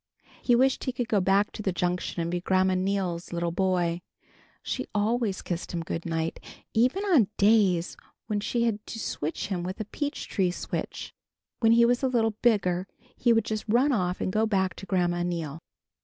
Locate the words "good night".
5.83-6.39